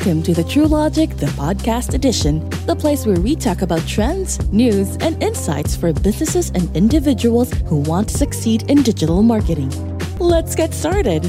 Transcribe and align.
Welcome 0.00 0.22
to 0.22 0.32
the 0.32 0.44
True 0.44 0.64
Logic, 0.64 1.10
the 1.18 1.26
podcast 1.36 1.92
edition, 1.92 2.48
the 2.64 2.74
place 2.74 3.04
where 3.04 3.20
we 3.20 3.36
talk 3.36 3.60
about 3.60 3.86
trends, 3.86 4.40
news, 4.50 4.96
and 5.02 5.22
insights 5.22 5.76
for 5.76 5.92
businesses 5.92 6.48
and 6.54 6.74
individuals 6.74 7.52
who 7.68 7.76
want 7.80 8.08
to 8.08 8.16
succeed 8.16 8.62
in 8.70 8.80
digital 8.80 9.22
marketing. 9.22 9.68
Let's 10.18 10.54
get 10.54 10.72
started. 10.72 11.26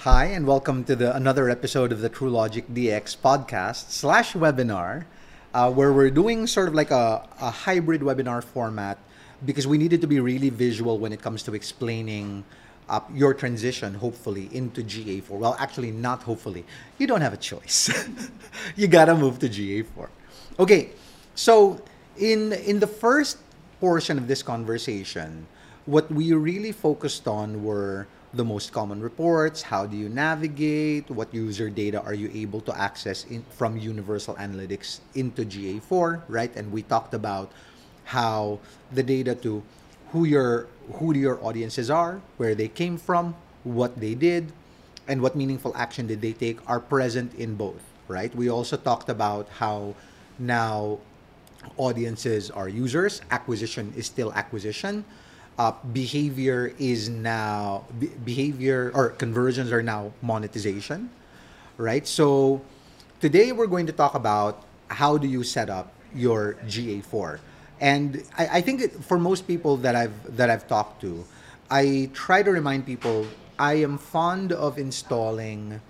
Hi, 0.00 0.32
and 0.32 0.46
welcome 0.46 0.82
to 0.84 0.96
the 0.96 1.14
another 1.14 1.50
episode 1.50 1.92
of 1.92 2.00
the 2.00 2.08
True 2.08 2.30
Logic 2.30 2.66
DX 2.72 3.18
podcast 3.18 3.90
slash 3.90 4.32
webinar, 4.32 5.04
uh, 5.52 5.70
where 5.70 5.92
we're 5.92 6.08
doing 6.08 6.46
sort 6.46 6.68
of 6.68 6.72
like 6.72 6.90
a, 6.90 7.28
a 7.42 7.50
hybrid 7.50 8.00
webinar 8.00 8.42
format 8.42 8.96
because 9.44 9.66
we 9.66 9.76
needed 9.76 10.00
to 10.00 10.06
be 10.06 10.18
really 10.18 10.48
visual 10.48 10.98
when 10.98 11.12
it 11.12 11.20
comes 11.20 11.42
to 11.42 11.52
explaining 11.52 12.42
uh, 12.90 13.00
your 13.14 13.32
transition, 13.32 13.94
hopefully, 13.94 14.50
into 14.52 14.82
GA4. 14.82 15.30
Well, 15.30 15.56
actually, 15.58 15.92
not 15.92 16.22
hopefully. 16.22 16.64
You 16.98 17.06
don't 17.06 17.20
have 17.20 17.32
a 17.32 17.38
choice. 17.38 17.88
you 18.76 18.88
gotta 18.88 19.14
move 19.14 19.38
to 19.38 19.48
GA4. 19.48 20.08
Okay, 20.58 20.90
so 21.34 21.80
in 22.18 22.52
in 22.52 22.80
the 22.80 22.90
first 22.90 23.38
portion 23.78 24.18
of 24.18 24.26
this 24.26 24.42
conversation, 24.42 25.46
what 25.86 26.10
we 26.10 26.34
really 26.34 26.72
focused 26.72 27.28
on 27.28 27.62
were 27.62 28.06
the 28.34 28.44
most 28.44 28.72
common 28.72 29.00
reports, 29.00 29.62
how 29.62 29.86
do 29.86 29.96
you 29.96 30.08
navigate, 30.08 31.10
what 31.10 31.34
user 31.34 31.70
data 31.70 32.02
are 32.02 32.14
you 32.14 32.30
able 32.34 32.60
to 32.60 32.70
access 32.78 33.24
in, 33.26 33.42
from 33.50 33.76
Universal 33.76 34.34
Analytics 34.36 35.00
into 35.14 35.44
GA4, 35.44 36.22
right? 36.28 36.54
And 36.54 36.70
we 36.70 36.82
talked 36.82 37.14
about 37.14 37.50
how 38.04 38.60
the 38.92 39.02
data 39.02 39.34
to 39.34 39.62
who 40.12 40.24
your 40.24 40.66
who 40.94 41.14
your 41.14 41.42
audiences 41.44 41.90
are, 41.90 42.20
where 42.36 42.54
they 42.54 42.68
came 42.68 42.98
from, 42.98 43.34
what 43.62 44.00
they 44.00 44.14
did, 44.14 44.52
and 45.06 45.22
what 45.22 45.36
meaningful 45.36 45.72
action 45.76 46.06
did 46.06 46.20
they 46.20 46.32
take 46.32 46.58
are 46.68 46.80
present 46.80 47.34
in 47.34 47.54
both, 47.54 47.82
right? 48.08 48.34
We 48.34 48.50
also 48.50 48.76
talked 48.76 49.08
about 49.08 49.48
how 49.58 49.94
now 50.38 50.98
audiences 51.76 52.50
are 52.50 52.68
users, 52.68 53.20
acquisition 53.30 53.92
is 53.96 54.06
still 54.06 54.32
acquisition. 54.32 55.04
Uh, 55.58 55.72
behavior 55.92 56.72
is 56.78 57.10
now 57.10 57.84
be- 57.98 58.08
behavior 58.24 58.90
or 58.94 59.10
conversions 59.10 59.70
are 59.70 59.82
now 59.82 60.10
monetization, 60.22 61.10
right? 61.76 62.06
So 62.06 62.62
today 63.20 63.52
we're 63.52 63.66
going 63.66 63.86
to 63.86 63.92
talk 63.92 64.14
about 64.14 64.64
how 64.88 65.18
do 65.18 65.28
you 65.28 65.44
set 65.44 65.68
up 65.68 65.92
your 66.14 66.56
GA4 66.66 67.40
and 67.80 68.22
I, 68.36 68.58
I 68.58 68.60
think 68.60 68.80
it, 68.82 68.92
for 68.92 69.18
most 69.18 69.46
people 69.48 69.76
that 69.78 69.96
I've 69.96 70.36
that 70.36 70.50
I've 70.50 70.68
talked 70.68 71.00
to, 71.00 71.24
I 71.70 72.10
try 72.12 72.42
to 72.42 72.50
remind 72.50 72.86
people 72.86 73.26
I 73.58 73.74
am 73.80 73.98
fond 73.98 74.52
of 74.52 74.78
installing 74.78 75.80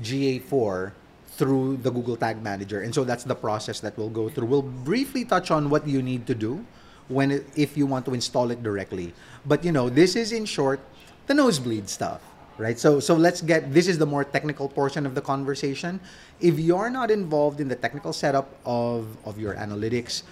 GA4 0.00 0.92
through 1.38 1.78
the 1.78 1.90
Google 1.90 2.16
Tag 2.16 2.42
Manager, 2.42 2.82
and 2.82 2.94
so 2.94 3.04
that's 3.04 3.24
the 3.24 3.34
process 3.34 3.80
that 3.80 3.96
we'll 3.96 4.10
go 4.10 4.28
through. 4.28 4.46
We'll 4.46 4.62
briefly 4.62 5.24
touch 5.24 5.50
on 5.50 5.70
what 5.70 5.86
you 5.86 6.02
need 6.02 6.26
to 6.26 6.34
do 6.34 6.64
when 7.08 7.30
it, 7.30 7.46
if 7.56 7.76
you 7.76 7.86
want 7.86 8.04
to 8.06 8.14
install 8.14 8.50
it 8.50 8.62
directly. 8.62 9.14
But 9.46 9.64
you 9.64 9.72
know, 9.72 9.88
this 9.88 10.16
is 10.16 10.32
in 10.32 10.44
short 10.44 10.80
the 11.26 11.34
nosebleed 11.34 11.88
stuff, 11.88 12.20
right? 12.58 12.78
So 12.78 12.98
so 12.98 13.14
let's 13.14 13.40
get 13.40 13.72
this 13.72 13.86
is 13.86 13.96
the 13.98 14.06
more 14.06 14.24
technical 14.24 14.68
portion 14.68 15.06
of 15.06 15.14
the 15.14 15.22
conversation. 15.22 16.00
If 16.40 16.58
you're 16.58 16.90
not 16.90 17.10
involved 17.10 17.60
in 17.60 17.68
the 17.68 17.76
technical 17.76 18.12
setup 18.12 18.58
of 18.66 19.16
of 19.24 19.38
your 19.38 19.54
analytics, 19.54 20.22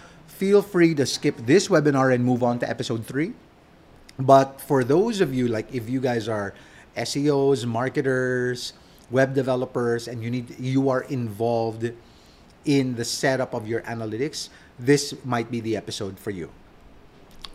feel 0.40 0.62
free 0.62 0.94
to 0.94 1.04
skip 1.04 1.36
this 1.44 1.68
webinar 1.68 2.14
and 2.14 2.24
move 2.24 2.42
on 2.42 2.58
to 2.58 2.64
episode 2.64 3.04
three. 3.04 3.36
But 4.18 4.58
for 4.58 4.82
those 4.82 5.20
of 5.20 5.34
you, 5.36 5.48
like 5.48 5.68
if 5.68 5.84
you 5.84 6.00
guys 6.00 6.32
are 6.32 6.54
SEOs, 6.96 7.66
marketers, 7.66 8.72
web 9.10 9.34
developers, 9.34 10.08
and 10.08 10.24
you 10.24 10.30
need 10.32 10.56
you 10.58 10.88
are 10.88 11.04
involved 11.12 11.92
in 12.64 12.96
the 12.96 13.04
setup 13.04 13.52
of 13.52 13.68
your 13.68 13.84
analytics, 13.84 14.48
this 14.78 15.12
might 15.28 15.50
be 15.52 15.60
the 15.60 15.76
episode 15.76 16.18
for 16.18 16.32
you. 16.32 16.48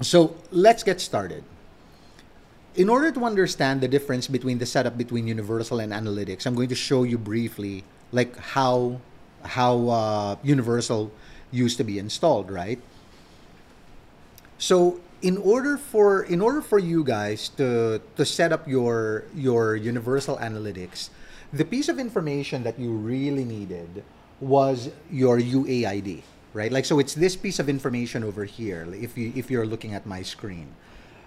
So 0.01 0.37
let's 0.51 0.83
get 0.85 1.01
started. 1.01 1.43
In 2.75 2.87
order 2.87 3.09
to 3.09 3.25
understand 3.25 3.81
the 3.81 3.87
difference 3.87 4.27
between 4.27 4.59
the 4.61 4.65
setup 4.67 4.93
between 4.95 5.25
Universal 5.25 5.79
and 5.79 5.89
Analytics, 5.89 6.45
I'm 6.45 6.53
going 6.53 6.69
to 6.69 6.77
show 6.77 7.01
you 7.01 7.17
briefly 7.17 7.83
like 8.11 8.37
how 8.37 9.01
how 9.41 9.89
uh, 9.89 10.35
Universal 10.43 11.09
used 11.55 11.77
to 11.77 11.83
be 11.83 11.97
installed, 11.97 12.51
right? 12.51 12.79
So 14.57 14.99
in 15.21 15.38
order 15.38 15.77
for 15.77 16.23
in 16.23 16.41
order 16.41 16.61
for 16.61 16.77
you 16.77 17.03
guys 17.03 17.49
to 17.57 18.01
to 18.16 18.23
set 18.25 18.51
up 18.51 18.67
your 18.67 19.23
your 19.33 19.75
universal 19.75 20.38
analytics, 20.38 21.09
the 21.53 21.66
piece 21.66 21.88
of 21.88 21.97
information 21.99 22.63
that 22.63 22.77
you 22.77 22.91
really 22.91 23.45
needed 23.45 24.03
was 24.39 24.91
your 25.09 25.39
UAID, 25.39 26.21
right? 26.53 26.71
Like 26.71 26.85
so 26.85 26.99
it's 26.99 27.16
this 27.16 27.35
piece 27.35 27.59
of 27.59 27.69
information 27.69 28.23
over 28.23 28.43
here 28.43 28.85
if 28.93 29.17
you 29.17 29.31
if 29.35 29.49
you're 29.49 29.66
looking 29.66 29.93
at 29.95 30.05
my 30.05 30.22
screen. 30.22 30.75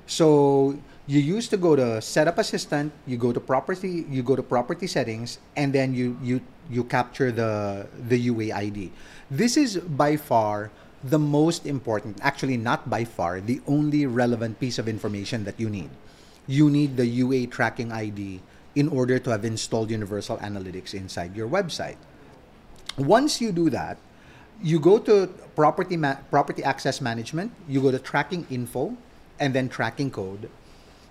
So 0.08 0.80
you 1.06 1.20
used 1.20 1.52
to 1.52 1.60
go 1.60 1.76
to 1.76 2.00
setup 2.00 2.40
assistant, 2.40 2.92
you 3.06 3.20
go 3.20 3.30
to 3.30 3.38
property, 3.38 4.08
you 4.08 4.24
go 4.24 4.34
to 4.34 4.42
property 4.42 4.88
settings, 4.88 5.38
and 5.54 5.70
then 5.70 5.92
you 5.92 6.16
you 6.24 6.40
you 6.72 6.82
capture 6.82 7.30
the 7.30 7.86
the 8.08 8.16
UAID. 8.32 8.90
This 9.30 9.60
is 9.60 9.76
by 9.76 10.16
far 10.16 10.72
the 11.04 11.20
most 11.20 11.68
important, 11.68 12.18
actually 12.24 12.56
not 12.56 12.88
by 12.90 13.04
far, 13.04 13.38
the 13.40 13.60
only 13.68 14.08
relevant 14.08 14.58
piece 14.58 14.80
of 14.80 14.88
information 14.88 15.44
that 15.44 15.60
you 15.60 15.68
need. 15.68 15.92
You 16.48 16.72
need 16.72 16.96
the 16.96 17.06
UA 17.06 17.52
tracking 17.52 17.92
ID 17.92 18.40
in 18.74 18.88
order 18.88 19.20
to 19.20 19.30
have 19.30 19.44
installed 19.44 19.92
Universal 19.92 20.38
Analytics 20.38 20.96
inside 20.96 21.36
your 21.36 21.46
website. 21.46 22.00
Once 22.96 23.40
you 23.40 23.52
do 23.52 23.70
that, 23.70 24.00
you 24.64 24.80
go 24.80 24.98
to 24.98 25.28
property 25.54 25.96
ma- 26.00 26.18
property 26.32 26.64
access 26.64 27.00
management, 27.00 27.52
you 27.68 27.84
go 27.84 27.92
to 27.92 28.00
tracking 28.00 28.48
info 28.50 28.96
and 29.38 29.54
then 29.54 29.68
tracking 29.68 30.10
code 30.10 30.50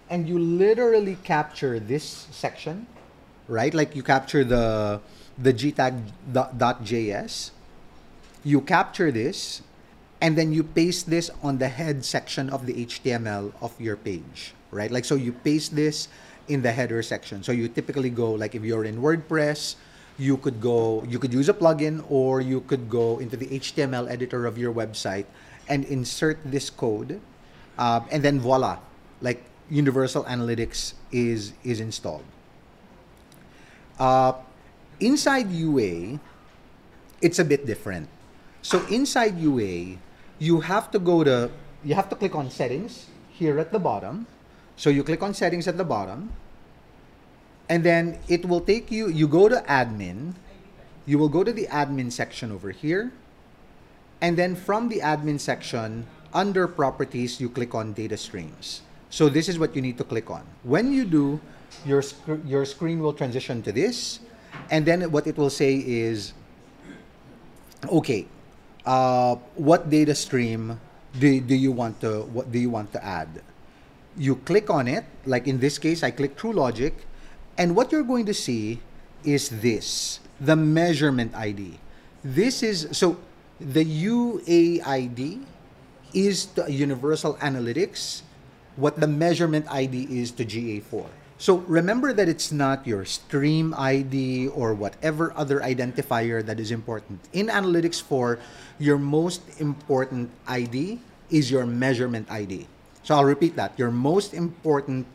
and 0.09 0.27
you 0.27 0.39
literally 0.39 1.17
capture 1.23 1.79
this 1.79 2.27
section, 2.31 2.87
right? 3.47 3.73
Like 3.73 3.95
you 3.95 4.03
capture 4.03 4.43
the 4.43 5.01
the 5.37 5.53
gtag.js, 5.53 7.51
you 8.43 8.61
capture 8.61 9.11
this, 9.11 9.61
and 10.21 10.37
then 10.37 10.51
you 10.51 10.63
paste 10.63 11.09
this 11.09 11.29
on 11.43 11.57
the 11.59 11.67
head 11.67 12.03
section 12.05 12.49
of 12.49 12.65
the 12.65 12.85
HTML 12.85 13.53
of 13.61 13.79
your 13.79 13.95
page, 13.97 14.53
right? 14.71 14.89
Like 14.91 15.05
so 15.05 15.15
you 15.15 15.33
paste 15.33 15.75
this 15.75 16.07
in 16.47 16.61
the 16.61 16.71
header 16.71 17.03
section. 17.03 17.43
So 17.43 17.51
you 17.51 17.67
typically 17.67 18.09
go 18.09 18.31
like 18.31 18.55
if 18.55 18.63
you're 18.63 18.85
in 18.85 19.01
WordPress, 19.01 19.75
you 20.17 20.37
could 20.37 20.61
go 20.61 21.03
you 21.07 21.19
could 21.19 21.33
use 21.33 21.49
a 21.49 21.53
plugin 21.53 22.03
or 22.09 22.39
you 22.41 22.61
could 22.61 22.89
go 22.89 23.19
into 23.19 23.35
the 23.35 23.47
HTML 23.47 24.09
editor 24.09 24.47
of 24.47 24.57
your 24.57 24.73
website 24.73 25.25
and 25.67 25.83
insert 25.85 26.39
this 26.45 26.69
code, 26.69 27.19
uh, 27.77 28.01
and 28.11 28.23
then 28.23 28.39
voila, 28.39 28.79
like 29.21 29.43
Universal 29.69 30.23
Analytics 30.25 30.93
is 31.11 31.53
is 31.63 31.79
installed. 31.79 32.23
Uh, 33.99 34.33
inside 34.99 35.51
UA, 35.51 36.19
it's 37.21 37.39
a 37.39 37.45
bit 37.45 37.65
different. 37.65 38.07
So 38.61 38.85
inside 38.87 39.39
UA, 39.39 39.97
you 40.39 40.61
have 40.61 40.91
to 40.91 40.99
go 40.99 41.23
to 41.23 41.51
you 41.83 41.95
have 41.95 42.09
to 42.09 42.15
click 42.15 42.35
on 42.35 42.49
settings 42.49 43.07
here 43.29 43.59
at 43.59 43.71
the 43.71 43.79
bottom. 43.79 44.27
So 44.75 44.89
you 44.89 45.03
click 45.03 45.23
on 45.23 45.33
settings 45.33 45.67
at 45.67 45.77
the 45.77 45.85
bottom, 45.85 46.31
and 47.69 47.83
then 47.83 48.19
it 48.27 48.45
will 48.45 48.61
take 48.61 48.91
you. 48.91 49.09
You 49.09 49.27
go 49.27 49.49
to 49.49 49.63
admin. 49.67 50.33
You 51.05 51.17
will 51.17 51.29
go 51.29 51.43
to 51.43 51.53
the 51.53 51.67
admin 51.67 52.11
section 52.11 52.51
over 52.51 52.71
here, 52.71 53.11
and 54.19 54.37
then 54.37 54.55
from 54.55 54.89
the 54.89 54.99
admin 54.99 55.39
section 55.39 56.05
under 56.33 56.67
properties, 56.67 57.39
you 57.39 57.49
click 57.49 57.75
on 57.75 57.93
data 57.93 58.17
streams. 58.17 58.81
So 59.09 59.29
this 59.29 59.47
is 59.47 59.57
what 59.57 59.75
you 59.75 59.81
need 59.81 59.97
to 59.97 60.03
click 60.03 60.29
on. 60.29 60.43
When 60.63 60.91
you 60.91 61.05
do, 61.05 61.39
your, 61.85 62.01
sc- 62.01 62.43
your 62.45 62.65
screen 62.65 62.99
will 62.99 63.13
transition 63.13 63.61
to 63.63 63.71
this. 63.71 64.19
And 64.69 64.85
then 64.85 65.11
what 65.11 65.27
it 65.27 65.37
will 65.37 65.49
say 65.49 65.75
is, 65.75 66.33
okay, 67.89 68.27
uh, 68.85 69.35
what 69.55 69.89
data 69.89 70.15
stream 70.15 70.79
do, 71.19 71.39
do 71.41 71.55
you 71.55 71.71
want 71.71 71.99
to 72.01 72.23
what 72.31 72.51
do 72.51 72.59
you 72.59 72.69
want 72.69 72.91
to 72.93 73.03
add? 73.03 73.41
You 74.17 74.35
click 74.47 74.69
on 74.69 74.87
it, 74.87 75.05
like 75.25 75.47
in 75.47 75.59
this 75.59 75.77
case, 75.77 76.01
I 76.01 76.11
click 76.11 76.35
True 76.35 76.53
Logic, 76.53 76.93
and 77.57 77.75
what 77.75 77.91
you're 77.91 78.07
going 78.07 78.25
to 78.25 78.33
see 78.33 78.79
is 79.23 79.49
this, 79.49 80.19
the 80.39 80.55
measurement 80.55 81.35
ID. 81.35 81.79
This 82.23 82.63
is 82.63 82.87
so 82.91 83.17
the 83.59 83.85
UAID 83.85 85.43
is 86.17 86.49
the 86.57 86.65
Universal 86.65 87.37
Analytics 87.45 88.25
what 88.75 88.97
the 88.97 89.05
measurement 89.05 89.69
ID 89.69 90.09
is 90.09 90.31
to 90.33 90.45
GA4. 90.45 91.05
So 91.37 91.61
remember 91.69 92.13
that 92.13 92.27
it's 92.27 92.51
not 92.51 92.87
your 92.87 93.05
stream 93.05 93.73
ID 93.77 94.49
or 94.49 94.73
whatever 94.73 95.31
other 95.37 95.61
identifier 95.61 96.43
that 96.45 96.59
is 96.59 96.71
important. 96.71 97.21
In 97.33 97.53
Analytics 97.53 98.01
4, 98.01 98.39
your 98.79 98.97
most 98.97 99.41
important 99.61 100.33
ID 100.47 100.99
is 101.29 101.51
your 101.51 101.65
measurement 101.67 102.25
ID. 102.31 102.65
So 103.03 103.13
I'll 103.13 103.25
repeat 103.25 103.55
that. 103.55 103.77
Your 103.77 103.91
most 103.91 104.33
important 104.33 105.05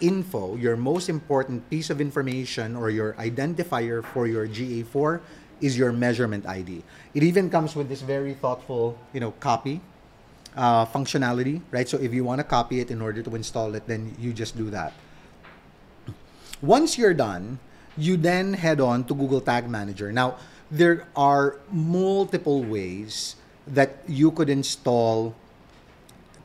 info, 0.00 0.56
your 0.56 0.76
most 0.76 1.08
important 1.08 1.68
piece 1.68 1.90
of 1.90 2.00
information 2.00 2.76
or 2.76 2.88
your 2.88 3.12
identifier 3.20 4.02
for 4.02 4.26
your 4.26 4.48
GA4 4.48 5.20
is 5.60 5.76
your 5.76 5.92
measurement 5.92 6.46
ID. 6.46 6.82
It 7.12 7.22
even 7.22 7.48
comes 7.48 7.76
with 7.76 7.88
this 7.88 8.00
very 8.00 8.32
thoughtful, 8.32 8.98
you 9.12 9.20
know, 9.20 9.32
copy 9.32 9.80
uh, 10.56 10.86
functionality, 10.86 11.60
right? 11.70 11.88
So 11.88 11.98
if 11.98 12.12
you 12.12 12.24
want 12.24 12.40
to 12.40 12.44
copy 12.44 12.80
it 12.80 12.90
in 12.90 13.00
order 13.00 13.22
to 13.22 13.34
install 13.34 13.74
it, 13.74 13.86
then 13.86 14.16
you 14.18 14.32
just 14.32 14.56
do 14.56 14.70
that. 14.70 14.92
Once 16.62 16.96
you're 16.96 17.14
done, 17.14 17.58
you 17.96 18.16
then 18.16 18.54
head 18.54 18.80
on 18.80 19.04
to 19.04 19.14
Google 19.14 19.40
Tag 19.40 19.68
Manager. 19.68 20.12
Now, 20.12 20.36
there 20.70 21.06
are 21.14 21.60
multiple 21.70 22.64
ways 22.64 23.36
that 23.66 23.98
you 24.08 24.30
could 24.30 24.48
install 24.48 25.34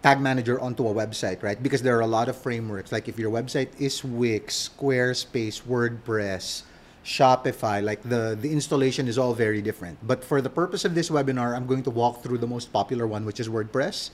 Tag 0.04 0.20
Manager 0.20 0.60
onto 0.60 0.88
a 0.88 0.94
website, 0.94 1.44
right? 1.44 1.62
Because 1.62 1.82
there 1.82 1.98
are 1.98 2.02
a 2.02 2.08
lot 2.08 2.28
of 2.28 2.36
frameworks. 2.36 2.92
Like 2.92 3.08
if 3.08 3.20
your 3.20 3.32
website 3.32 3.70
is 3.80 4.04
Wix, 4.04 4.70
Squarespace, 4.70 5.62
WordPress, 5.62 6.64
Shopify, 7.04 7.84
like 7.84 8.04
the, 8.04 8.38
the 8.40 8.52
installation 8.52 9.08
is 9.08 9.18
all 9.18 9.34
very 9.34 9.62
different. 9.62 9.98
But 10.06 10.24
for 10.24 10.42
the 10.42 10.50
purpose 10.50 10.86
of 10.86 10.94
this 10.94 11.10
webinar, 11.10 11.56
I'm 11.56 11.66
going 11.66 11.84
to 11.84 11.90
walk 11.90 12.22
through 12.22 12.38
the 12.38 12.48
most 12.48 12.72
popular 12.72 13.08
one, 13.08 13.26
which 13.26 13.40
is 13.40 13.50
WordPress. 13.50 14.12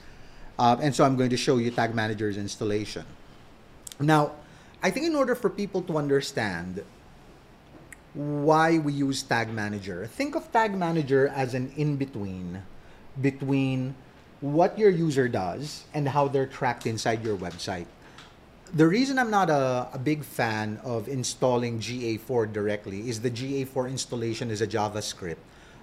Uh, 0.58 0.76
and 0.80 0.94
so 0.94 1.04
I'm 1.04 1.16
going 1.16 1.30
to 1.30 1.36
show 1.36 1.58
you 1.58 1.70
Tag 1.70 1.94
Manager's 1.94 2.36
installation. 2.36 3.04
Now, 4.00 4.32
I 4.82 4.90
think 4.90 5.06
in 5.06 5.14
order 5.14 5.34
for 5.34 5.50
people 5.50 5.82
to 5.82 5.98
understand 5.98 6.82
why 8.14 8.78
we 8.78 8.92
use 8.92 9.22
Tag 9.22 9.50
Manager, 9.50 10.06
think 10.06 10.34
of 10.34 10.50
Tag 10.50 10.74
Manager 10.74 11.28
as 11.28 11.54
an 11.54 11.72
in 11.76 11.96
between 11.96 12.62
between 13.20 13.94
what 14.40 14.78
your 14.78 14.90
user 14.90 15.28
does 15.28 15.84
and 15.92 16.08
how 16.08 16.28
they're 16.28 16.46
tracked 16.46 16.86
inside 16.86 17.24
your 17.24 17.36
website. 17.36 17.86
The 18.74 18.86
reason 18.86 19.18
I'm 19.18 19.30
not 19.30 19.48
a, 19.48 19.88
a 19.94 19.98
big 19.98 20.22
fan 20.22 20.78
of 20.84 21.08
installing 21.08 21.80
GA4 21.80 22.52
directly 22.52 23.08
is 23.08 23.20
the 23.20 23.30
GA4 23.30 23.88
installation 23.88 24.50
is 24.50 24.60
a 24.60 24.66
JavaScript. 24.66 25.40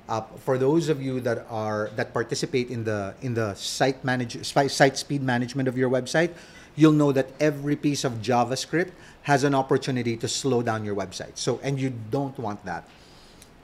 Uh, 0.08 0.22
for 0.46 0.60
those 0.60 0.88
of 0.88 1.02
you 1.02 1.20
that 1.22 1.48
are 1.50 1.90
that 1.96 2.14
participate 2.14 2.70
in 2.70 2.84
the 2.84 3.16
in 3.24 3.34
the 3.34 3.56
site 3.56 4.06
manage 4.06 4.46
site 4.46 4.98
speed 4.98 5.24
management 5.24 5.68
of 5.68 5.76
your 5.76 5.90
website, 5.90 6.30
you'll 6.76 6.94
know 6.94 7.12
that 7.12 7.26
every 7.40 7.76
piece 7.76 8.04
of 8.04 8.22
JavaScript 8.22 8.92
has 9.24 9.44
an 9.44 9.56
opportunity 9.56 10.16
to 10.16 10.28
slow 10.28 10.62
down 10.62 10.86
your 10.86 10.94
website. 10.96 11.34
So 11.42 11.60
and 11.64 11.80
you 11.80 11.92
don't 12.12 12.38
want 12.38 12.64
that. 12.66 12.88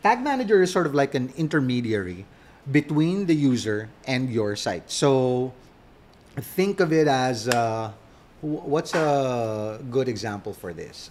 Tag 0.02 0.24
Manager 0.24 0.64
is 0.64 0.72
sort 0.72 0.88
of 0.88 0.96
like 0.96 1.14
an 1.14 1.32
intermediary 1.38 2.26
between 2.72 3.28
the 3.28 3.36
user 3.36 3.90
and 4.08 4.32
your 4.32 4.56
site. 4.56 4.90
So 4.90 5.54
think 6.58 6.80
of 6.80 6.92
it 6.92 7.08
as 7.08 7.48
uh, 7.48 7.92
what's 8.42 8.94
a 8.94 9.80
good 9.90 10.08
example 10.08 10.54
for 10.54 10.74
this? 10.74 11.10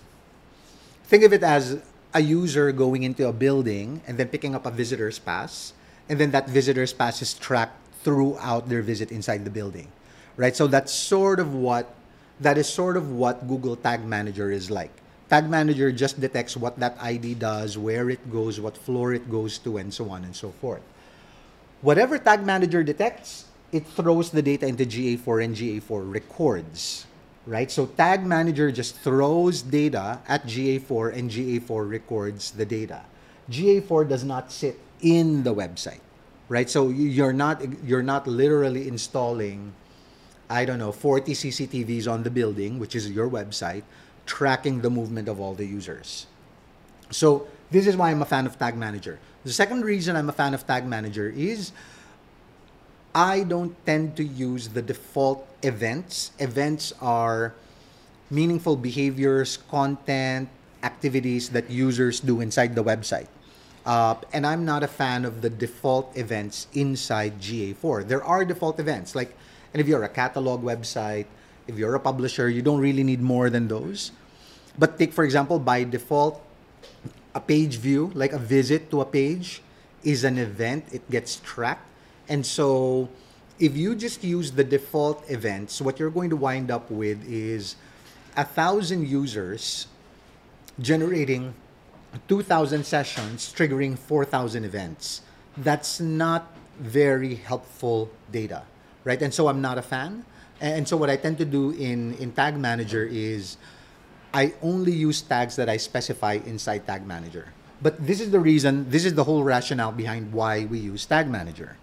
Think 1.05 1.25
of 1.25 1.33
it 1.33 1.43
as 1.43 1.81
a 2.15 2.21
user 2.21 2.73
going 2.73 3.03
into 3.03 3.27
a 3.29 3.33
building 3.33 4.03
and 4.07 4.19
then 4.19 4.29
picking 4.29 4.55
up 4.55 4.67
a 4.67 4.71
visitor's 4.71 5.19
pass, 5.19 5.73
and 6.09 6.19
then 6.19 6.31
that 6.33 6.49
visitor's 6.49 6.93
pass 6.93 7.23
is 7.23 7.35
tracked 7.35 7.79
throughout 8.03 8.69
their 8.69 8.83
visit 8.83 9.11
inside 9.13 9.45
the 9.45 9.51
building, 9.51 9.89
right? 10.37 10.57
So 10.57 10.67
that's 10.67 10.93
sort 10.93 11.39
of 11.39 11.55
what 11.55 11.95
that 12.41 12.57
is 12.57 12.69
sort 12.69 12.97
of 12.97 13.13
what 13.13 13.47
Google 13.47 13.77
Tag 13.77 14.05
Manager 14.05 14.51
is 14.51 14.71
like. 14.71 14.91
Tag 15.29 15.49
Manager 15.49 15.93
just 15.93 16.21
detects 16.21 16.57
what 16.57 16.79
that 16.81 16.97
ID 17.01 17.35
does, 17.35 17.79
where 17.79 18.11
it 18.11 18.33
goes, 18.33 18.59
what 18.59 18.77
floor 18.77 19.13
it 19.13 19.31
goes 19.31 19.59
to, 19.59 19.77
and 19.77 19.93
so 19.93 20.11
on 20.11 20.25
and 20.25 20.35
so 20.35 20.51
forth 20.61 20.83
whatever 21.81 22.19
tag 22.19 22.45
manager 22.45 22.83
detects, 22.83 23.47
it 23.73 23.87
throws 23.87 24.31
the 24.31 24.43
data 24.43 24.67
into 24.67 24.85
GA4 24.85 25.45
and 25.45 25.57
GA4 25.57 26.13
records, 26.13 27.07
right? 27.47 27.71
So 27.71 27.87
tag 27.87 28.25
manager 28.25 28.71
just 28.71 28.97
throws 28.97 29.63
data 29.63 30.21
at 30.29 30.47
GA4 30.47 31.17
and 31.17 31.31
GA4 31.31 31.89
records 31.89 32.51
the 32.53 32.65
data. 32.65 33.03
GA4 33.51 34.09
does 34.09 34.25
not 34.25 34.53
sit 34.53 34.79
in 35.01 35.43
the 35.43 35.55
website, 35.55 36.01
right? 36.49 36.69
So 36.69 36.89
you're 36.89 37.33
not 37.33 37.63
you're 37.85 38.03
not 38.03 38.27
literally 38.27 38.89
installing 38.89 39.73
I 40.51 40.65
don't 40.65 40.79
know 40.79 40.93
40 40.93 41.33
CCTVs 41.33 42.11
on 42.11 42.23
the 42.25 42.31
building, 42.31 42.79
which 42.79 42.95
is 42.97 43.11
your 43.11 43.31
website, 43.31 43.83
tracking 44.27 44.81
the 44.81 44.91
movement 44.91 45.29
of 45.29 45.41
all 45.41 45.55
the 45.55 45.65
users. 45.65 46.27
So 47.11 47.47
this 47.71 47.87
is 47.87 47.97
why 47.97 48.11
I'm 48.11 48.23
a 48.23 48.27
fan 48.27 48.47
of 48.47 48.59
Tag 48.59 48.77
Manager. 48.77 49.19
The 49.45 49.53
second 49.53 49.85
reason 49.85 50.17
I'm 50.17 50.29
a 50.29 50.33
fan 50.33 50.55
of 50.55 50.67
Tag 50.67 50.87
Manager 50.87 51.29
is 51.31 51.73
I 53.15 53.43
don't 53.43 53.75
tend 53.85 54.17
to 54.17 54.25
use 54.25 54.69
the 54.69 54.83
default 54.83 55.47
events. 55.63 56.31
Events 56.39 56.93
are 57.01 57.55
meaningful 58.31 58.77
behaviors, 58.77 59.59
content, 59.69 60.49
activities 60.83 61.51
that 61.51 61.71
users 61.71 62.21
do 62.21 62.41
inside 62.41 62.75
the 62.75 62.85
website. 62.85 63.27
Uh, 63.85 64.15
and 64.33 64.47
I'm 64.47 64.65
not 64.65 64.83
a 64.83 64.89
fan 64.89 65.25
of 65.25 65.43
the 65.43 65.51
default 65.51 66.17
events 66.17 66.69
inside 66.73 67.41
GA4. 67.41 68.07
There 68.07 68.23
are 68.23 68.45
default 68.45 68.79
events, 68.79 69.15
like, 69.15 69.35
and 69.73 69.81
if 69.81 69.89
you're 69.89 70.05
a 70.05 70.09
catalog 70.09 70.63
website, 70.63 71.27
if 71.67 71.79
you're 71.79 71.95
a 71.95 72.01
publisher, 72.01 72.49
you 72.49 72.63
don't 72.63 72.81
really 72.81 73.03
need 73.03 73.21
more 73.21 73.51
than 73.51 73.69
those. 73.69 74.13
But 74.79 74.99
take, 74.99 75.13
for 75.13 75.25
example, 75.25 75.59
by 75.59 75.85
default, 75.85 76.41
a 77.35 77.41
page 77.41 77.77
view, 77.77 78.11
like 78.15 78.33
a 78.33 78.39
visit 78.39 78.91
to 78.91 79.01
a 79.01 79.05
page, 79.05 79.63
is 80.03 80.25
an 80.25 80.39
event. 80.39 80.85
It 80.93 81.09
gets 81.11 81.37
tracked. 81.43 81.90
And 82.31 82.47
so 82.47 83.09
if 83.59 83.77
you 83.77 83.95
just 83.97 84.23
use 84.23 84.53
the 84.53 84.63
default 84.63 85.29
events, 85.29 85.83
what 85.83 85.99
you're 85.99 86.15
going 86.15 86.31
to 86.31 86.37
wind 86.37 86.71
up 86.71 86.89
with 86.91 87.19
is 87.29 87.75
a 88.37 88.45
thousand 88.45 89.09
users 89.09 89.89
generating 90.81 91.53
2,000 92.29 92.87
sessions, 92.87 93.53
triggering 93.53 93.99
4,000 93.99 94.65
events. 94.65 95.23
That's 95.57 95.99
not 95.99 96.55
very 96.79 97.35
helpful 97.35 98.11
data, 98.31 98.63
right? 99.05 99.21
And 99.21 99.35
so 99.35 99.49
I'm 99.49 99.61
not 99.61 99.77
a 99.77 99.83
fan. 99.83 100.25
And 100.61 100.87
so 100.87 100.97
what 100.97 101.11
I 101.11 101.17
tend 101.17 101.37
to 101.39 101.45
do 101.45 101.73
in, 101.73 102.15
in 102.15 102.31
Tag 102.31 102.57
Manager 102.57 103.05
is 103.05 103.57
I 104.33 104.55
only 104.63 104.93
use 104.93 105.21
tags 105.21 105.57
that 105.57 105.69
I 105.69 105.79
specify 105.79 106.39
inside 106.47 106.87
Tag 106.87 107.05
Manager. 107.05 107.49
But 107.83 108.07
this 108.07 108.21
is 108.21 108.31
the 108.31 108.41
reason, 108.41 108.89
this 108.89 109.05
is 109.05 109.15
the 109.15 109.25
whole 109.25 109.43
rationale 109.43 109.91
behind 109.91 110.33
why 110.33 110.67
we 110.67 110.79
use 110.79 111.05
Tag 111.07 111.29
Manager. 111.29 111.77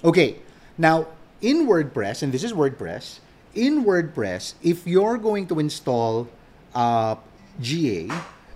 Okay, 0.00 0.40
now 0.78 1.08
in 1.42 1.68
WordPress, 1.68 2.22
and 2.22 2.32
this 2.32 2.42
is 2.42 2.54
WordPress, 2.54 3.20
in 3.54 3.84
WordPress, 3.84 4.54
if 4.62 4.86
you're 4.86 5.18
going 5.18 5.46
to 5.48 5.60
install 5.60 6.26
uh, 6.74 7.16
GA, 7.60 8.08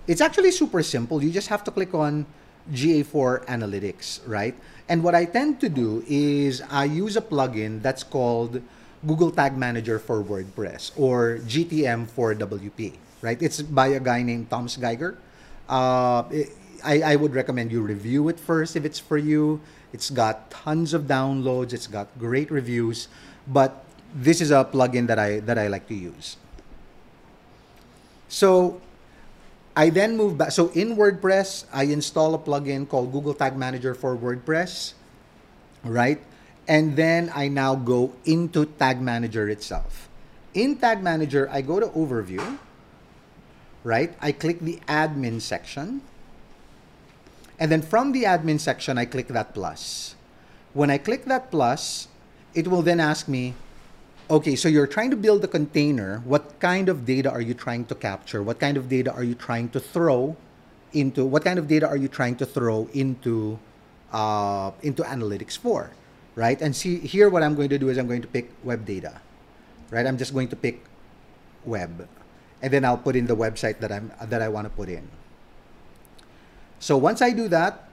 it's 0.07 0.21
actually 0.21 0.49
super 0.49 0.81
simple. 0.81 1.21
You 1.21 1.29
just 1.29 1.47
have 1.49 1.63
to 1.65 1.71
click 1.71 1.93
on 1.93 2.25
GA4 2.73 3.45
Analytics, 3.45 4.21
right? 4.25 4.57
And 4.89 5.03
what 5.03 5.13
I 5.13 5.25
tend 5.25 5.61
to 5.61 5.69
do 5.69 6.03
is 6.07 6.63
I 6.71 6.85
use 6.85 7.15
a 7.15 7.21
plugin 7.21 7.79
that's 7.79 8.01
called 8.01 8.59
Google 9.05 9.29
Tag 9.29 9.55
Manager 9.55 9.99
for 9.99 10.23
WordPress 10.23 10.97
or 10.97 11.37
GTM 11.45 12.09
for 12.09 12.33
WP, 12.33 12.93
right? 13.21 13.39
It's 13.39 13.61
by 13.61 13.93
a 13.93 13.99
guy 13.99 14.23
named 14.23 14.49
Thomas 14.49 14.77
Geiger. 14.77 15.19
Uh, 15.69 16.23
I, 16.83 17.13
I 17.13 17.15
would 17.15 17.33
recommend 17.33 17.71
you 17.71 17.81
review 17.81 18.29
it 18.29 18.39
first 18.39 18.75
if 18.75 18.83
it's 18.83 18.97
for 18.97 19.17
you. 19.17 19.61
It's 19.95 20.11
got 20.11 20.51
tons 20.51 20.91
of 20.91 21.07
downloads. 21.07 21.71
It's 21.71 21.87
got 21.87 22.11
great 22.19 22.51
reviews, 22.51 23.07
but 23.47 23.87
this 24.11 24.43
is 24.43 24.51
a 24.51 24.67
plugin 24.67 25.07
that 25.07 25.15
I 25.15 25.39
that 25.47 25.55
I 25.55 25.71
like 25.71 25.87
to 25.87 25.95
use. 25.95 26.35
So 28.27 28.83
I 29.71 29.87
then 29.87 30.19
move 30.19 30.35
back. 30.35 30.51
So 30.51 30.67
in 30.75 30.99
WordPress, 30.99 31.71
I 31.71 31.87
install 31.87 32.35
a 32.35 32.41
plugin 32.43 32.83
called 32.83 33.15
Google 33.15 33.31
Tag 33.31 33.55
Manager 33.55 33.95
for 33.95 34.19
WordPress, 34.19 34.99
right? 35.87 36.19
And 36.67 36.99
then 36.99 37.31
I 37.31 37.47
now 37.47 37.79
go 37.79 38.11
into 38.27 38.67
Tag 38.75 38.99
Manager 38.99 39.47
itself. 39.47 40.11
In 40.51 40.75
Tag 40.75 40.99
Manager, 40.99 41.47
I 41.47 41.63
go 41.63 41.79
to 41.79 41.87
Overview, 41.95 42.43
right? 43.87 44.11
I 44.19 44.35
click 44.35 44.59
the 44.59 44.83
Admin 44.91 45.39
section. 45.39 46.03
And 47.59 47.71
then 47.71 47.81
from 47.81 48.11
the 48.11 48.23
Admin 48.23 48.59
section, 48.59 48.97
I 48.97 49.05
click 49.05 49.27
that 49.29 49.53
plus. 49.53 50.15
When 50.73 50.89
I 50.89 50.97
click 50.97 51.25
that 51.25 51.51
plus, 51.51 52.07
it 52.53 52.67
will 52.67 52.81
then 52.81 52.99
ask 52.99 53.27
me, 53.27 53.53
okay, 54.29 54.55
so 54.55 54.67
you're 54.67 54.87
trying 54.87 55.11
to 55.11 55.15
build 55.15 55.43
a 55.43 55.47
container. 55.47 56.19
What 56.25 56.59
kind 56.59 56.89
of 56.89 57.05
data 57.05 57.31
are 57.31 57.41
you 57.41 57.53
trying 57.53 57.85
to 57.85 57.95
capture? 57.95 58.43
What 58.43 58.59
kind 58.59 58.77
of 58.77 58.89
data 58.89 59.13
are 59.13 59.23
you 59.23 59.35
trying 59.35 59.69
to 59.69 59.79
throw 59.79 60.35
into? 60.93 61.25
What 61.25 61.45
kind 61.45 61.59
of 61.59 61.67
data 61.67 61.87
are 61.87 61.97
you 61.97 62.07
trying 62.07 62.35
to 62.37 62.45
throw 62.45 62.89
into 62.93 63.59
uh, 64.11 64.71
into 64.81 65.03
Analytics 65.03 65.57
4? 65.57 65.91
right? 66.35 66.61
And 66.61 66.75
see 66.75 66.99
here 66.99 67.29
what 67.29 67.41
I'm 67.41 67.55
going 67.55 67.69
to 67.69 67.79
do 67.79 67.89
is 67.89 67.97
I'm 67.97 68.07
going 68.07 68.21
to 68.21 68.27
pick 68.27 68.51
web 68.63 68.85
data, 68.85 69.19
right? 69.89 70.05
I'm 70.05 70.17
just 70.17 70.33
going 70.33 70.49
to 70.49 70.55
pick 70.55 70.83
web, 71.63 72.07
and 72.61 72.71
then 72.71 72.85
I'll 72.85 72.99
put 72.99 73.15
in 73.15 73.25
the 73.25 73.35
website 73.35 73.79
that 73.79 73.91
I'm 73.91 74.11
that 74.21 74.41
I 74.41 74.49
want 74.49 74.67
to 74.67 74.73
put 74.73 74.89
in. 74.89 75.07
So 76.85 76.97
once 76.97 77.19
I 77.19 77.31
do 77.31 77.47
that, 77.47 77.89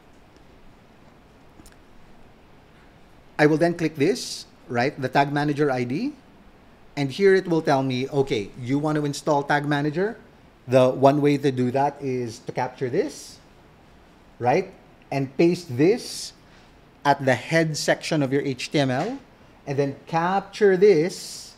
I 3.38 3.46
will 3.46 3.56
then 3.56 3.72
click 3.72 3.96
this, 3.96 4.44
right? 4.68 4.92
The 5.00 5.08
tag 5.08 5.32
manager 5.32 5.70
ID, 5.70 6.12
And 6.96 7.11
here 7.11 7.34
it 7.34 7.49
will 7.49 7.62
tell 7.62 7.82
me, 7.82 8.08
okay, 8.08 8.50
you 8.61 8.78
want 8.78 8.96
to 8.96 9.04
install 9.04 9.42
Tag 9.42 9.64
Manager? 9.64 10.16
The 10.68 10.90
one 10.90 11.22
way 11.22 11.38
to 11.38 11.50
do 11.50 11.70
that 11.70 11.96
is 12.00 12.38
to 12.40 12.52
capture 12.52 12.90
this, 12.90 13.38
right? 14.38 14.72
And 15.11 15.34
paste 15.37 15.76
this 15.76 16.32
at 17.04 17.25
the 17.25 17.34
head 17.34 17.76
section 17.76 18.22
of 18.22 18.32
your 18.32 18.42
HTML, 18.42 19.18
and 19.66 19.78
then 19.78 19.96
capture 20.06 20.76
this, 20.76 21.54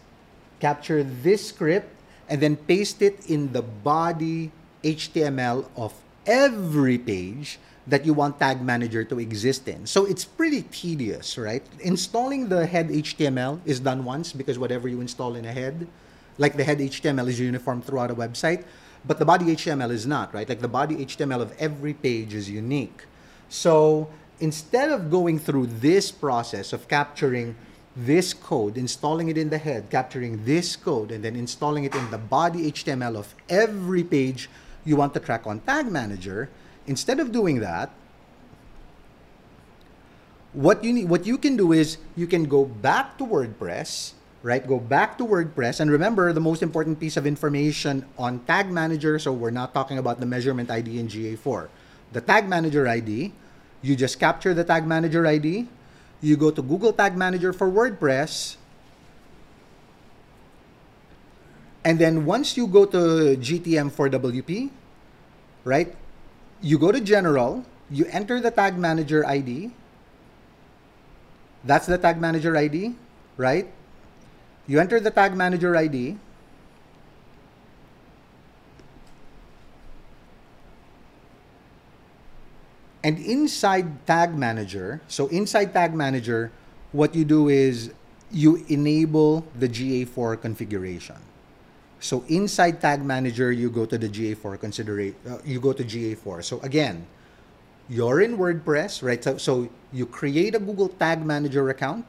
capture 0.60 1.02
this 1.02 1.48
script, 1.48 1.90
and 2.28 2.40
then 2.40 2.56
paste 2.56 3.02
it 3.02 3.26
in 3.28 3.52
the 3.52 3.60
body 3.60 4.52
HTML 4.84 5.66
of 5.76 5.92
every 6.26 6.98
page 6.98 7.58
that 7.86 8.06
you 8.06 8.14
want 8.14 8.38
Tag 8.38 8.62
Manager 8.62 9.04
to 9.04 9.18
exist 9.20 9.68
in. 9.68 9.86
So 9.86 10.06
it's 10.06 10.24
pretty 10.24 10.62
tedious, 10.62 11.36
right? 11.36 11.62
Installing 11.80 12.48
the 12.48 12.66
head 12.66 12.88
HTML 12.88 13.60
is 13.66 13.80
done 13.80 14.04
once 14.04 14.32
because 14.32 14.58
whatever 14.58 14.88
you 14.88 15.00
install 15.00 15.36
in 15.36 15.44
a 15.44 15.52
head, 15.52 15.86
like 16.38 16.56
the 16.56 16.64
head 16.64 16.78
HTML 16.78 17.28
is 17.28 17.38
uniform 17.38 17.82
throughout 17.82 18.10
a 18.10 18.14
website, 18.14 18.64
but 19.06 19.18
the 19.18 19.24
body 19.24 19.54
HTML 19.54 19.90
is 19.90 20.06
not, 20.06 20.32
right? 20.32 20.48
Like 20.48 20.60
the 20.60 20.68
body 20.68 21.04
HTML 21.04 21.40
of 21.40 21.52
every 21.58 21.92
page 21.92 22.32
is 22.32 22.48
unique. 22.48 23.04
So 23.50 24.08
instead 24.40 24.90
of 24.90 25.10
going 25.10 25.38
through 25.38 25.66
this 25.66 26.10
process 26.10 26.72
of 26.72 26.88
capturing 26.88 27.54
this 27.96 28.34
code, 28.34 28.76
installing 28.76 29.28
it 29.28 29.38
in 29.38 29.50
the 29.50 29.58
head, 29.58 29.90
capturing 29.90 30.44
this 30.44 30.74
code, 30.74 31.12
and 31.12 31.22
then 31.22 31.36
installing 31.36 31.84
it 31.84 31.94
in 31.94 32.10
the 32.10 32.18
body 32.18 32.72
HTML 32.72 33.14
of 33.14 33.34
every 33.48 34.02
page 34.02 34.48
you 34.84 34.96
want 34.96 35.14
to 35.14 35.20
track 35.20 35.46
on 35.46 35.60
Tag 35.60 35.90
Manager, 35.90 36.48
instead 36.86 37.20
of 37.20 37.32
doing 37.32 37.60
that, 37.60 37.90
what 40.52 40.84
you 40.84 40.92
need, 40.92 41.08
what 41.08 41.26
you 41.26 41.36
can 41.36 41.56
do 41.56 41.72
is 41.72 41.98
you 42.16 42.26
can 42.26 42.44
go 42.44 42.64
back 42.64 43.18
to 43.18 43.24
WordPress, 43.24 44.12
right? 44.42 44.64
Go 44.64 44.78
back 44.78 45.18
to 45.18 45.24
WordPress, 45.26 45.80
and 45.80 45.90
remember 45.90 46.32
the 46.32 46.40
most 46.40 46.62
important 46.62 47.00
piece 47.00 47.16
of 47.16 47.26
information 47.26 48.06
on 48.16 48.38
Tag 48.46 48.70
Manager. 48.70 49.18
So 49.18 49.32
we're 49.32 49.50
not 49.50 49.74
talking 49.74 49.98
about 49.98 50.20
the 50.20 50.26
measurement 50.26 50.70
ID 50.70 51.00
in 51.00 51.08
GA4. 51.08 51.68
The 52.12 52.20
Tag 52.20 52.48
Manager 52.48 52.86
ID, 52.86 53.32
you 53.82 53.96
just 53.96 54.20
capture 54.20 54.54
the 54.54 54.62
Tag 54.62 54.86
Manager 54.86 55.26
ID. 55.26 55.66
You 56.22 56.36
go 56.36 56.50
to 56.50 56.62
Google 56.62 56.92
Tag 56.92 57.16
Manager 57.16 57.52
for 57.52 57.68
WordPress. 57.68 58.56
And 61.84 61.98
then 61.98 62.24
once 62.24 62.56
you 62.56 62.66
go 62.66 62.86
to 62.86 63.36
GTM 63.36 63.92
for 63.92 64.08
WP, 64.08 64.70
right? 65.64 65.94
you 66.64 66.78
go 66.78 66.90
to 66.90 67.00
general, 67.00 67.62
you 67.90 68.06
enter 68.08 68.40
the 68.40 68.50
tag 68.50 68.78
manager 68.78 69.24
ID. 69.26 69.70
That's 71.62 71.86
the 71.86 71.98
tag 71.98 72.18
manager 72.18 72.56
ID, 72.56 72.94
right? 73.36 73.68
You 74.66 74.80
enter 74.80 74.98
the 74.98 75.10
tag 75.10 75.36
manager 75.36 75.76
ID. 75.76 76.16
And 83.04 83.18
inside 83.18 84.06
tag 84.06 84.34
manager, 84.34 85.02
so 85.06 85.26
inside 85.28 85.74
tag 85.74 85.92
manager, 85.92 86.50
what 86.92 87.14
you 87.14 87.26
do 87.26 87.50
is 87.50 87.92
you 88.32 88.64
enable 88.68 89.44
the 89.54 89.68
GA4 89.68 90.40
configuration. 90.40 91.16
So 92.04 92.20
inside 92.28 92.84
Tag 92.84 93.00
Manager, 93.00 93.48
you 93.48 93.72
go 93.72 93.88
to 93.88 93.96
the 93.96 94.12
GA4 94.12 94.60
considerate. 94.60 95.16
Uh, 95.24 95.40
you 95.40 95.56
go 95.56 95.72
to 95.72 95.80
GA4. 95.80 96.44
So 96.44 96.60
again, 96.60 97.08
you're 97.88 98.20
in 98.20 98.36
WordPress, 98.36 99.02
right? 99.02 99.24
So, 99.24 99.38
so 99.38 99.70
you 99.90 100.04
create 100.04 100.54
a 100.54 100.58
Google 100.58 100.92
Tag 100.92 101.24
Manager 101.24 101.70
account. 101.70 102.04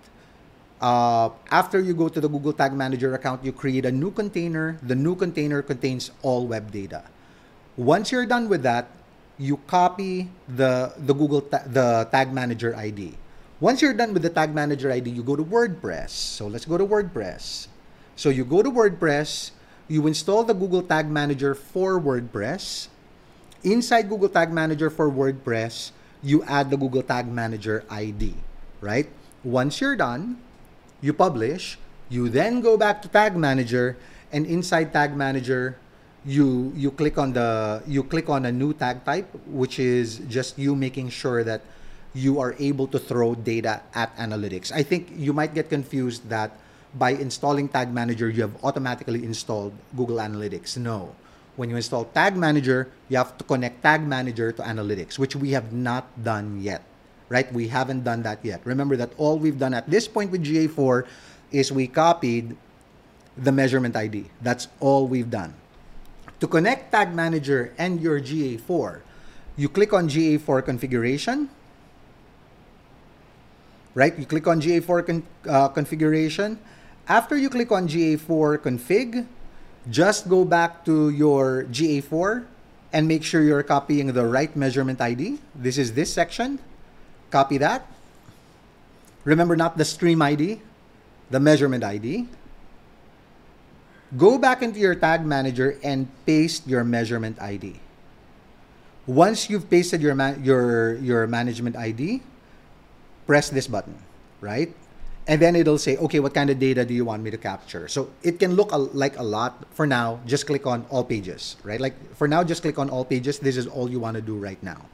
Uh, 0.82 1.30
after 1.50 1.80
you 1.80 1.96
go 1.96 2.10
to 2.10 2.20
the 2.20 2.28
Google 2.28 2.52
Tag 2.52 2.74
Manager 2.74 3.16
account, 3.16 3.46
you 3.46 3.54
create 3.54 3.86
a 3.86 3.92
new 3.92 4.12
container. 4.12 4.78
The 4.84 4.96
new 4.96 5.16
container 5.16 5.62
contains 5.62 6.12
all 6.24 6.46
web 6.46 6.76
data. 6.76 7.06
Once 7.78 8.12
you're 8.12 8.28
done 8.28 8.50
with 8.50 8.64
that, 8.64 8.92
you 9.40 9.56
copy 9.64 10.28
the 10.48 10.92
the 11.08 11.16
Google 11.16 11.40
ta- 11.40 11.64
the 11.72 12.04
Tag 12.12 12.36
Manager 12.36 12.76
ID. 12.76 13.16
Once 13.64 13.82
you're 13.82 13.96
done 13.96 14.12
with 14.12 14.28
the 14.28 14.30
Tag 14.30 14.52
Manager 14.52 14.92
ID, 14.92 15.08
you 15.08 15.24
go 15.24 15.40
to 15.40 15.44
WordPress. 15.44 16.12
So 16.12 16.48
let's 16.48 16.68
go 16.68 16.76
to 16.78 16.84
WordPress. 16.84 17.72
So 18.20 18.28
you 18.28 18.44
go 18.44 18.64
to 18.64 18.72
WordPress, 18.72 19.55
you 19.88 20.08
install 20.08 20.44
the 20.44 20.54
Google 20.54 20.82
Tag 20.82 21.10
Manager 21.10 21.54
for 21.54 22.00
WordPress. 22.00 22.88
Inside 23.64 24.10
Google 24.10 24.30
Tag 24.30 24.52
Manager 24.52 24.90
for 24.90 25.10
WordPress, 25.10 25.92
you 26.22 26.44
add 26.44 26.70
the 26.70 26.78
Google 26.78 27.02
Tag 27.02 27.28
Manager 27.28 27.84
ID, 27.90 28.34
right? 28.82 29.10
Once 29.44 29.82
you're 29.82 29.96
done, 29.96 30.38
you 31.02 31.14
publish, 31.14 31.78
you 32.10 32.30
then 32.30 32.62
go 32.62 32.78
back 32.78 33.02
to 33.02 33.08
Tag 33.08 33.36
Manager 33.36 33.98
and 34.32 34.46
inside 34.46 34.94
Tag 34.94 35.16
Manager, 35.16 35.78
you 36.26 36.74
you 36.76 36.90
click 36.90 37.18
on 37.18 37.34
the 37.34 37.82
you 37.86 38.02
click 38.02 38.30
on 38.30 38.50
a 38.50 38.52
new 38.52 38.74
tag 38.74 39.06
type 39.06 39.30
which 39.46 39.78
is 39.78 40.26
just 40.26 40.58
you 40.58 40.76
making 40.76 41.08
sure 41.08 41.46
that 41.46 41.62
you 42.18 42.40
are 42.42 42.56
able 42.58 42.88
to 42.88 42.98
throw 42.98 43.36
data 43.36 43.82
at 43.94 44.10
analytics. 44.18 44.72
I 44.72 44.82
think 44.82 45.14
you 45.14 45.34
might 45.34 45.54
get 45.54 45.70
confused 45.70 46.28
that 46.30 46.58
by 46.96 47.12
installing 47.12 47.68
Tag 47.68 47.92
Manager, 47.92 48.30
you 48.30 48.42
have 48.42 48.56
automatically 48.64 49.24
installed 49.24 49.76
Google 49.96 50.18
Analytics. 50.18 50.78
No. 50.78 51.14
When 51.56 51.70
you 51.70 51.76
install 51.76 52.06
Tag 52.06 52.36
Manager, 52.36 52.92
you 53.08 53.18
have 53.18 53.38
to 53.38 53.44
connect 53.44 53.84
Tag 53.84 54.04
Manager 54.08 54.52
to 54.52 54.62
Analytics, 54.64 55.20
which 55.20 55.36
we 55.36 55.52
have 55.52 55.72
not 55.72 56.08
done 56.24 56.60
yet, 56.62 56.84
right? 57.30 57.52
We 57.52 57.68
haven't 57.68 58.04
done 58.04 58.24
that 58.24 58.44
yet. 58.44 58.62
Remember 58.64 58.96
that 58.96 59.12
all 59.18 59.38
we've 59.38 59.60
done 59.60 59.74
at 59.74 59.90
this 59.90 60.08
point 60.08 60.32
with 60.32 60.44
GA4 60.44 61.06
is 61.52 61.72
we 61.72 61.88
copied 61.88 62.56
the 63.38 63.52
measurement 63.52 63.96
ID. 63.96 64.32
That's 64.42 64.68
all 64.80 65.08
we've 65.08 65.30
done. 65.30 65.54
To 66.40 66.48
connect 66.48 66.92
Tag 66.92 67.16
Manager 67.16 67.72
and 67.78 68.00
your 68.02 68.20
GA4, 68.20 69.00
you 69.56 69.70
click 69.70 69.94
on 69.94 70.08
GA4 70.08 70.64
configuration, 70.64 71.48
right? 73.94 74.18
You 74.20 74.26
click 74.26 74.48
on 74.48 74.60
GA4 74.60 75.06
con- 75.06 75.28
uh, 75.48 75.68
configuration 75.70 76.60
after 77.08 77.38
you 77.38 77.50
click 77.50 77.72
on 77.72 77.88
GA4 77.88 78.58
config, 78.60 79.26
just 79.90 80.30
go 80.30 80.44
back 80.46 80.84
to 80.86 81.10
your 81.10 81.66
GA4 81.70 82.46
and 82.94 83.08
make 83.08 83.24
sure 83.24 83.44
you're 83.44 83.64
copying 83.64 84.08
the 84.14 84.26
right 84.26 84.56
measurement 84.56 85.02
ID. 85.02 85.38
This 85.54 85.78
is 85.78 85.94
this 85.94 86.12
section. 86.12 86.60
Copy 87.30 87.58
that. 87.60 87.86
Remember 89.24 89.56
not 89.56 89.78
the 89.78 89.86
stream 89.86 90.22
ID, 90.22 90.62
the 91.30 91.40
measurement 91.40 91.84
ID. 91.84 92.28
Go 94.18 94.38
back 94.38 94.62
into 94.62 94.80
your 94.80 94.96
tag 94.96 95.26
manager 95.26 95.78
and 95.84 96.08
paste 96.26 96.68
your 96.68 96.84
measurement 96.84 97.42
ID. 97.42 97.82
Once 99.06 99.50
you've 99.50 99.70
pasted 99.70 100.02
your 100.02 100.16
your 100.42 100.96
your 100.98 101.28
management 101.28 101.76
ID, 101.76 102.22
press 103.28 103.50
this 103.50 103.68
button, 103.68 103.98
right? 104.42 104.74
And 105.28 105.42
then 105.42 105.56
it'll 105.56 105.80
say, 105.80 105.98
okay, 105.98 106.20
what 106.20 106.34
kind 106.34 106.50
of 106.50 106.60
data 106.60 106.86
do 106.86 106.94
you 106.94 107.04
want 107.04 107.24
me 107.24 107.32
to 107.32 107.38
capture? 107.38 107.88
So 107.88 108.12
it 108.22 108.38
can 108.40 108.54
look 108.54 108.70
like 108.72 109.18
a 109.18 109.24
lot. 109.24 109.66
For 109.72 109.88
now, 109.88 110.20
just 110.26 110.46
click 110.46 110.68
on 110.68 110.86
all 110.90 111.04
pages, 111.04 111.58
right? 111.64 111.82
Like 111.82 111.96
for 112.16 112.28
now, 112.28 112.44
just 112.44 112.62
click 112.62 112.78
on 112.78 112.90
all 112.90 113.04
pages. 113.04 113.40
This 113.40 113.58
is 113.58 113.66
all 113.66 113.90
you 113.90 114.00
want 114.00 114.16
to 114.16 114.22
do 114.22 114.38
right 114.38 114.62
now. 114.62 114.86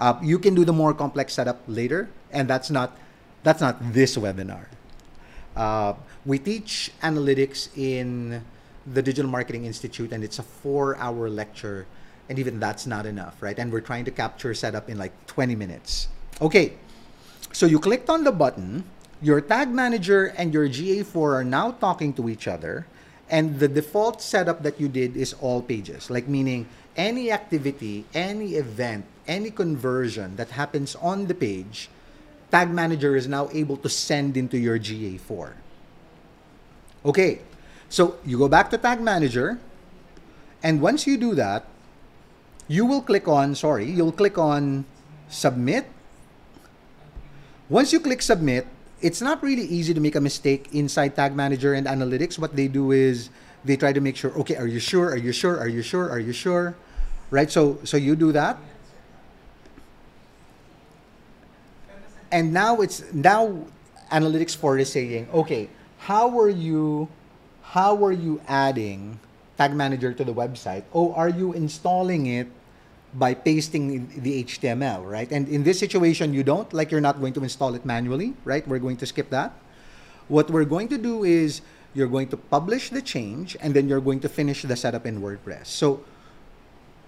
Uh, 0.00 0.18
you 0.22 0.38
can 0.38 0.54
do 0.54 0.64
the 0.64 0.72
more 0.72 0.92
complex 0.92 1.34
setup 1.34 1.60
later, 1.66 2.08
and 2.30 2.48
that's 2.48 2.70
not 2.70 2.96
that's 3.42 3.60
not 3.60 3.76
this 3.92 4.16
webinar. 4.16 4.66
Uh, 5.56 5.94
we 6.26 6.38
teach 6.38 6.92
analytics 7.02 7.68
in 7.76 8.44
the 8.86 9.02
Digital 9.02 9.30
Marketing 9.30 9.64
Institute, 9.64 10.12
and 10.12 10.22
it's 10.22 10.38
a 10.38 10.42
four-hour 10.42 11.30
lecture, 11.30 11.86
and 12.28 12.38
even 12.38 12.60
that's 12.60 12.86
not 12.86 13.06
enough, 13.06 13.42
right? 13.42 13.58
And 13.58 13.72
we're 13.72 13.80
trying 13.80 14.04
to 14.04 14.10
capture 14.10 14.54
setup 14.54 14.88
in 14.88 14.98
like 14.98 15.12
20 15.26 15.56
minutes. 15.56 16.08
Okay, 16.40 16.74
so 17.52 17.66
you 17.66 17.80
clicked 17.80 18.10
on 18.10 18.22
the 18.22 18.32
button 18.32 18.84
your 19.20 19.40
tag 19.40 19.68
manager 19.70 20.26
and 20.36 20.54
your 20.54 20.68
GA4 20.68 21.42
are 21.42 21.44
now 21.44 21.72
talking 21.72 22.12
to 22.14 22.28
each 22.28 22.46
other 22.46 22.86
and 23.30 23.58
the 23.58 23.68
default 23.68 24.22
setup 24.22 24.62
that 24.62 24.80
you 24.80 24.88
did 24.88 25.16
is 25.16 25.34
all 25.40 25.60
pages. 25.60 26.08
Like 26.08 26.28
meaning 26.28 26.66
any 26.98 27.30
activity 27.30 28.04
any 28.12 28.58
event 28.58 29.06
any 29.26 29.50
conversion 29.50 30.34
that 30.34 30.50
happens 30.50 30.98
on 30.98 31.30
the 31.30 31.34
page 31.34 31.88
tag 32.50 32.68
manager 32.74 33.14
is 33.14 33.30
now 33.30 33.48
able 33.54 33.76
to 33.78 33.88
send 33.88 34.36
into 34.36 34.58
your 34.58 34.76
GA4 34.78 35.54
okay 37.06 37.38
so 37.88 38.18
you 38.26 38.36
go 38.36 38.48
back 38.50 38.68
to 38.68 38.76
tag 38.76 39.00
manager 39.00 39.62
and 40.60 40.82
once 40.82 41.06
you 41.06 41.16
do 41.16 41.38
that 41.38 41.64
you 42.66 42.84
will 42.84 43.00
click 43.00 43.28
on 43.30 43.54
sorry 43.54 43.86
you'll 43.86 44.12
click 44.12 44.36
on 44.36 44.84
submit. 45.28 45.86
Once 47.68 47.92
you 47.92 48.00
click 48.00 48.22
submit 48.22 48.66
it's 49.00 49.20
not 49.22 49.42
really 49.42 49.62
easy 49.62 49.94
to 49.94 50.00
make 50.00 50.16
a 50.16 50.20
mistake 50.20 50.68
inside 50.72 51.14
Tag 51.14 51.34
Manager 51.34 51.74
and 51.74 51.86
Analytics. 51.86 52.38
What 52.38 52.56
they 52.56 52.68
do 52.68 52.90
is 52.92 53.30
they 53.64 53.76
try 53.76 53.92
to 53.92 54.00
make 54.00 54.16
sure, 54.16 54.32
okay, 54.38 54.56
are 54.56 54.66
you 54.66 54.80
sure? 54.80 55.10
Are 55.10 55.16
you 55.16 55.32
sure? 55.32 55.58
Are 55.58 55.68
you 55.68 55.82
sure? 55.82 56.10
Are 56.10 56.18
you 56.18 56.32
sure? 56.32 56.76
Right? 57.30 57.50
So 57.50 57.78
so 57.84 57.96
you 57.96 58.16
do 58.16 58.32
that. 58.32 58.58
And 62.30 62.52
now 62.52 62.80
it's 62.80 63.04
now 63.12 63.66
Analytics 64.10 64.56
4 64.56 64.78
is 64.78 64.92
saying, 64.92 65.28
okay, 65.32 65.68
how 65.98 66.38
are 66.40 66.48
you 66.48 67.08
how 67.62 68.04
are 68.04 68.12
you 68.12 68.40
adding 68.48 69.20
Tag 69.56 69.74
Manager 69.74 70.12
to 70.12 70.24
the 70.24 70.34
website? 70.34 70.84
Oh, 70.92 71.12
are 71.14 71.28
you 71.28 71.52
installing 71.52 72.26
it 72.26 72.48
by 73.14 73.34
pasting 73.34 74.08
the 74.20 74.44
HTML, 74.44 75.08
right? 75.08 75.30
And 75.30 75.48
in 75.48 75.62
this 75.64 75.78
situation, 75.78 76.34
you 76.34 76.42
don't, 76.42 76.72
like 76.72 76.90
you're 76.90 77.00
not 77.00 77.20
going 77.20 77.32
to 77.34 77.42
install 77.42 77.74
it 77.74 77.84
manually, 77.84 78.34
right? 78.44 78.66
We're 78.68 78.78
going 78.78 78.98
to 78.98 79.06
skip 79.06 79.30
that. 79.30 79.52
What 80.28 80.50
we're 80.50 80.66
going 80.66 80.88
to 80.88 80.98
do 80.98 81.24
is 81.24 81.62
you're 81.94 82.08
going 82.08 82.28
to 82.28 82.36
publish 82.36 82.90
the 82.90 83.00
change 83.00 83.56
and 83.60 83.72
then 83.72 83.88
you're 83.88 84.00
going 84.00 84.20
to 84.20 84.28
finish 84.28 84.62
the 84.62 84.76
setup 84.76 85.06
in 85.06 85.22
WordPress. 85.22 85.66
So 85.66 86.04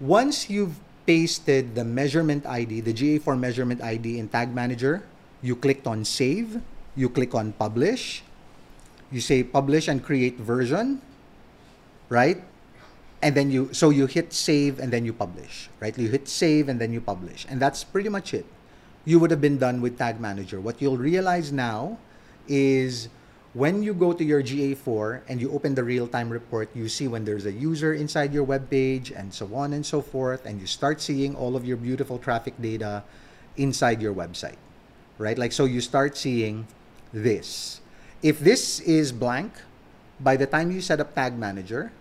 once 0.01 0.49
you've 0.49 0.81
pasted 1.05 1.75
the 1.75 1.85
measurement 1.85 2.47
ID, 2.47 2.81
the 2.81 2.95
GA4 2.95 3.39
measurement 3.39 3.83
ID 3.83 4.19
in 4.19 4.29
Tag 4.29 4.55
Manager, 4.55 5.03
you 5.43 5.55
clicked 5.57 5.87
on 5.87 6.05
save, 6.05 6.61
you 6.97 7.09
click 7.09 7.35
on 7.35 7.53
publish, 7.53 8.23
you 9.13 9.21
say 9.21 9.43
publish 9.43 9.89
and 9.89 10.03
create 10.03 10.39
version, 10.39 11.03
right? 12.09 12.43
And 13.23 13.35
then 13.35 13.51
you, 13.51 13.69
so 13.73 13.91
you 13.91 14.07
hit 14.07 14.33
save 14.33 14.79
and 14.79 14.93
then 14.93 15.05
you 15.05 15.13
publish, 15.13 15.69
right? 15.79 15.97
You 15.97 16.09
hit 16.09 16.27
save 16.27 16.69
and 16.69 16.81
then 16.81 16.93
you 16.93 17.01
publish. 17.01 17.47
And 17.49 17.61
that's 17.61 17.85
pretty 17.85 18.09
much 18.09 18.33
it. 18.33 18.47
You 19.05 19.19
would 19.19 19.31
have 19.31 19.41
been 19.41 19.59
done 19.59 19.81
with 19.81 19.99
Tag 19.99 20.21
Manager. 20.21 20.61
What 20.61 20.81
you'll 20.81 20.97
realize 20.97 21.53
now 21.53 21.99
is 22.49 23.09
when 23.53 23.83
you 23.83 23.93
go 23.93 24.13
to 24.13 24.25
your 24.25 24.43
GA4 24.43 25.23
and 25.29 25.41
you 25.41 25.53
open 25.53 25.75
the 25.75 25.85
real-time 25.85 26.31
report, 26.31 26.71
you 26.75 26.89
see 26.89 27.09
when 27.09 27.25
there's 27.25 27.47
a 27.47 27.53
user 27.53 27.93
inside 27.93 28.33
your 28.33 28.45
web 28.45 28.71
page 28.71 29.11
and 29.11 29.35
so 29.35 29.55
on 29.55 29.73
and 29.73 29.85
so 29.85 30.01
forth, 30.01 30.47
and 30.47 30.61
you 30.61 30.67
start 30.67 31.01
seeing 31.01 31.35
all 31.35 31.57
of 31.57 31.67
your 31.67 31.77
beautiful 31.77 32.19
traffic 32.19 32.55
data 32.61 33.03
inside 33.57 34.01
your 34.01 34.15
website, 34.15 34.57
right? 35.19 35.37
Like, 35.37 35.53
so 35.53 35.65
you 35.65 35.81
start 35.81 36.17
seeing 36.17 36.67
this. 37.13 37.81
If 38.23 38.39
this 38.39 38.81
is 38.81 39.13
blank, 39.13 39.53
by 40.21 40.37
the 40.37 40.47
time 40.47 40.71
you 40.71 40.81
set 40.81 41.01
up 41.01 41.15
Tag 41.15 41.37
Manager, 41.37 41.93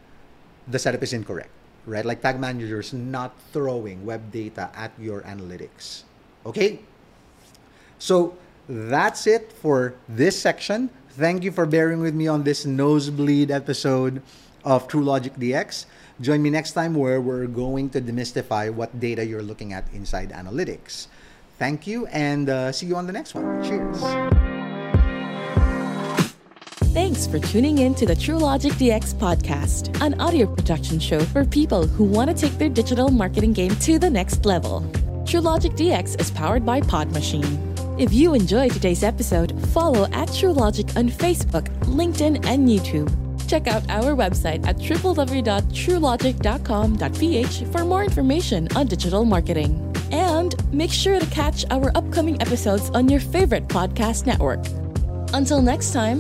the 0.68 0.80
setup 0.80 1.04
is 1.04 1.14
incorrect, 1.14 1.52
right? 1.86 2.06
Like 2.06 2.22
Tag 2.22 2.40
Manager 2.40 2.80
is 2.80 2.94
not 2.94 3.36
throwing 3.52 4.06
web 4.06 4.32
data 4.32 4.70
at 4.76 4.92
your 5.00 5.22
analytics, 5.22 6.04
okay? 6.46 6.80
So 8.00 8.38
that's 8.68 9.28
it 9.28 9.52
for 9.52 9.96
this 10.08 10.40
section. 10.40 10.90
Thank 11.12 11.44
you 11.44 11.52
for 11.52 11.66
bearing 11.66 12.00
with 12.00 12.14
me 12.14 12.28
on 12.28 12.44
this 12.44 12.66
nosebleed 12.66 13.52
episode 13.52 14.22
of 14.64 14.88
TrueLogic 14.88 15.38
DX. 15.38 15.86
Join 16.22 16.42
me 16.42 16.50
next 16.50 16.74
time 16.74 16.96
where 16.96 17.22
we're 17.22 17.48
going 17.48 17.90
to 17.92 18.02
demystify 18.02 18.72
what 18.72 19.00
data 19.00 19.26
you're 19.26 19.44
looking 19.44 19.74
at 19.74 19.88
inside 19.94 20.32
analytics. 20.32 21.08
Thank 21.58 21.88
you 21.88 22.08
and 22.08 22.50
uh, 22.50 22.72
see 22.72 22.86
you 22.88 22.96
on 22.96 23.08
the 23.08 23.14
next 23.14 23.36
one. 23.36 23.64
Cheers. 23.64 24.49
Thanks 27.00 27.26
for 27.26 27.40
tuning 27.40 27.78
in 27.78 27.96
to 27.96 28.06
the 28.06 28.14
TrueLogic 28.14 28.74
DX 28.74 29.14
podcast, 29.14 30.02
an 30.02 30.20
audio 30.20 30.46
production 30.46 31.00
show 31.00 31.22
for 31.22 31.46
people 31.46 31.88
who 31.88 32.04
want 32.04 32.30
to 32.30 32.36
take 32.36 32.58
their 32.58 32.68
digital 32.68 33.08
marketing 33.08 33.54
game 33.54 33.74
to 33.78 33.98
the 33.98 34.10
next 34.10 34.46
level. 34.46 34.82
TrueLogic 35.24 35.78
DX 35.78 36.20
is 36.20 36.30
powered 36.30 36.66
by 36.66 36.82
Pod 36.82 37.14
Machine. 37.14 37.74
If 37.98 38.12
you 38.12 38.34
enjoyed 38.34 38.74
today's 38.74 39.02
episode, 39.02 39.58
follow 39.70 40.10
at 40.12 40.28
TrueLogic 40.28 40.98
on 40.98 41.08
Facebook, 41.08 41.70
LinkedIn, 41.86 42.46
and 42.46 42.68
YouTube. 42.68 43.10
Check 43.48 43.68
out 43.68 43.90
our 43.90 44.14
website 44.14 44.68
at 44.68 44.76
www.truelogic.com.ph 44.76 47.72
for 47.72 47.86
more 47.86 48.04
information 48.04 48.68
on 48.76 48.88
digital 48.88 49.24
marketing. 49.24 49.96
And 50.12 50.74
make 50.74 50.92
sure 50.92 51.18
to 51.18 51.26
catch 51.28 51.64
our 51.72 51.94
upcoming 51.96 52.42
episodes 52.42 52.90
on 52.90 53.08
your 53.08 53.22
favorite 53.22 53.70
podcast 53.70 54.26
network. 54.26 54.66
Until 55.34 55.62
next 55.62 55.94
time, 55.94 56.20